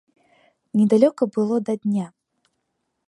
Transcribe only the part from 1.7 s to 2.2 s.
дня.